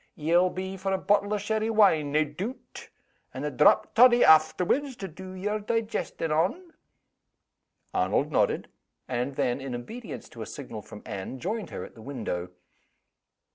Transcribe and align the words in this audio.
Ye'll 0.15 0.49
be 0.49 0.77
for 0.77 0.91
a 0.93 0.97
bottle 0.97 1.31
o' 1.31 1.37
sherry 1.37 1.69
wine, 1.69 2.11
nae 2.11 2.23
doot? 2.23 2.89
and 3.35 3.45
a 3.45 3.51
drap 3.51 3.93
toddy 3.93 4.23
afterwards, 4.25 4.95
to 4.95 5.07
do 5.07 5.33
yer 5.33 5.59
digestin' 5.59 6.31
on?" 6.31 6.73
Arnold 7.93 8.31
nodded 8.31 8.67
and 9.07 9.35
then, 9.35 9.61
in 9.61 9.75
obedience 9.75 10.27
to 10.29 10.41
a 10.41 10.47
signal 10.47 10.81
from 10.81 11.03
Anne, 11.05 11.39
joined 11.39 11.69
her 11.69 11.83
at 11.85 11.93
the 11.93 12.01
window. 12.01 12.49